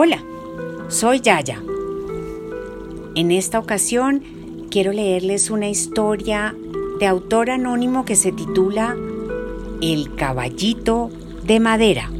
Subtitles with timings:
[0.00, 0.22] Hola,
[0.86, 1.60] soy Yaya.
[3.16, 4.22] En esta ocasión
[4.70, 6.54] quiero leerles una historia
[7.00, 8.96] de autor anónimo que se titula
[9.82, 11.10] El caballito
[11.42, 12.12] de madera.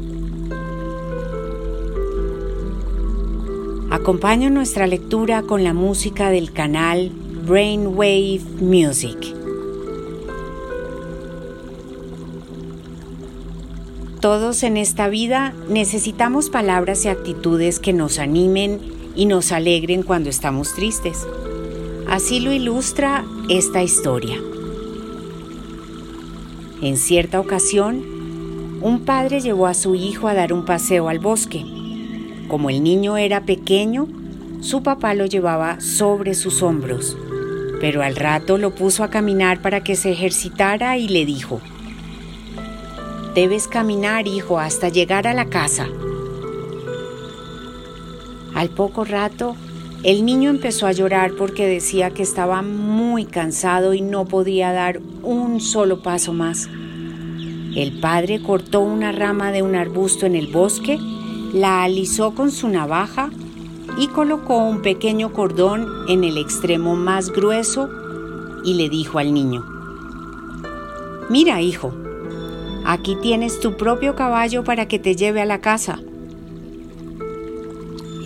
[3.91, 7.11] Acompaño nuestra lectura con la música del canal
[7.47, 9.38] Brainwave Music.
[14.21, 18.81] Todos en esta vida necesitamos palabras y actitudes que nos animen
[19.15, 21.25] y nos alegren cuando estamos tristes.
[22.05, 24.35] Así lo ilustra esta historia.
[26.81, 28.03] En cierta ocasión,
[28.81, 31.63] un padre llevó a su hijo a dar un paseo al bosque.
[32.49, 34.09] Como el niño era pequeño,
[34.59, 37.15] su papá lo llevaba sobre sus hombros,
[37.79, 41.61] pero al rato lo puso a caminar para que se ejercitara y le dijo,
[43.35, 45.87] Debes caminar, hijo, hasta llegar a la casa.
[48.55, 49.55] Al poco rato,
[50.03, 54.99] el niño empezó a llorar porque decía que estaba muy cansado y no podía dar
[55.21, 56.67] un solo paso más.
[57.75, 60.97] El padre cortó una rama de un arbusto en el bosque,
[61.53, 63.29] la alisó con su navaja
[63.97, 67.89] y colocó un pequeño cordón en el extremo más grueso
[68.63, 69.63] y le dijo al niño,
[71.29, 71.93] Mira, hijo,
[72.85, 75.99] Aquí tienes tu propio caballo para que te lleve a la casa.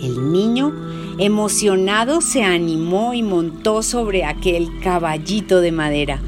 [0.02, 0.72] El niño,
[1.18, 6.20] emocionado, se animó y montó sobre aquel caballito de madera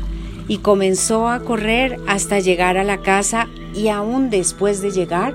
[0.48, 5.34] y comenzó a correr hasta llegar a la casa y aún después de llegar,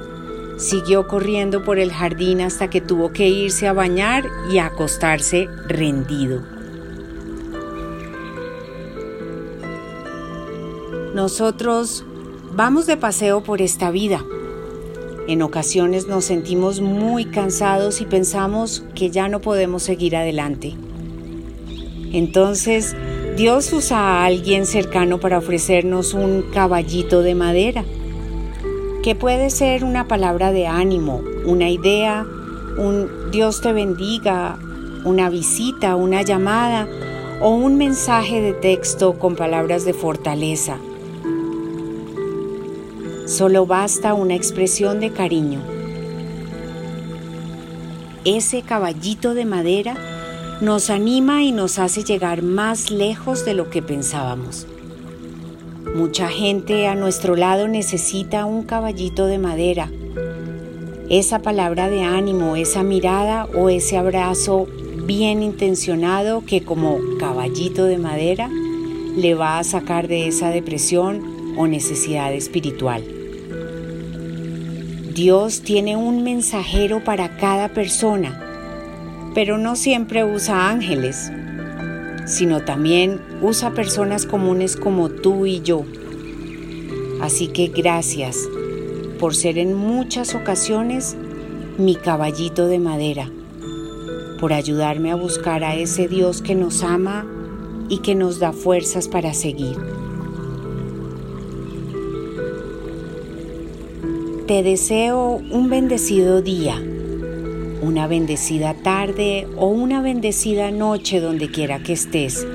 [0.58, 5.48] siguió corriendo por el jardín hasta que tuvo que irse a bañar y a acostarse
[5.67, 6.42] rendido.
[11.14, 12.05] Nosotros
[12.53, 14.25] Vamos de paseo por esta vida.
[15.30, 20.76] En ocasiones nos sentimos muy cansados y pensamos que ya no podemos seguir adelante.
[22.11, 22.93] Entonces,
[23.37, 27.86] Dios usa a alguien cercano para ofrecernos un caballito de madera,
[29.02, 32.27] que puede ser una palabra de ánimo, una idea,
[32.77, 34.59] un Dios te bendiga,
[35.05, 36.86] una visita, una llamada
[37.39, 40.80] o un mensaje de texto con palabras de fortaleza
[43.31, 45.61] Solo basta una expresión de cariño.
[48.25, 49.95] Ese caballito de madera
[50.59, 54.67] nos anima y nos hace llegar más lejos de lo que pensábamos.
[55.95, 59.89] Mucha gente a nuestro lado necesita un caballito de madera.
[61.08, 64.67] Esa palabra de ánimo, esa mirada o ese abrazo
[65.05, 68.49] bien intencionado que como caballito de madera
[69.15, 73.20] le va a sacar de esa depresión o necesidad espiritual.
[75.14, 78.39] Dios tiene un mensajero para cada persona,
[79.36, 81.30] pero no siempre usa ángeles,
[82.26, 85.83] sino también usa personas comunes como tú y yo.
[87.20, 88.38] Así que gracias
[89.20, 91.17] por ser en muchas ocasiones
[91.77, 93.30] mi caballito de madera,
[94.39, 97.26] por ayudarme a buscar a ese Dios que nos ama
[97.89, 99.76] y que nos da fuerzas para seguir.
[104.52, 106.76] Te deseo un bendecido día,
[107.82, 112.45] una bendecida tarde o una bendecida noche donde quiera que estés.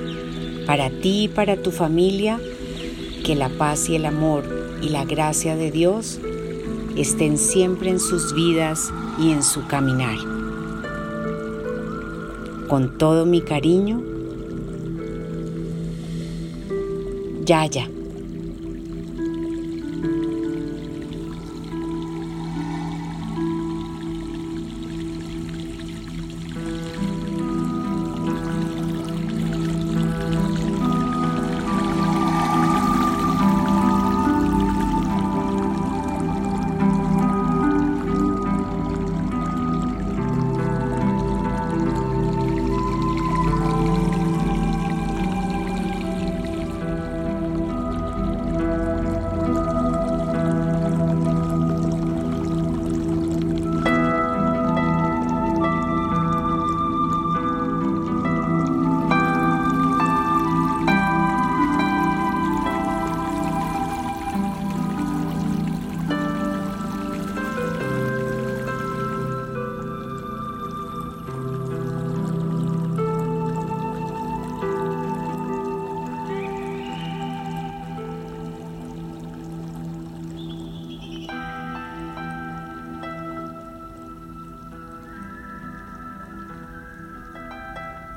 [0.67, 2.39] Para ti y para tu familia,
[3.25, 4.45] que la paz y el amor
[4.83, 6.21] y la gracia de Dios
[6.99, 10.19] estén siempre en sus vidas y en su caminar.
[12.69, 14.03] Con todo mi cariño,
[17.47, 17.89] Yaya.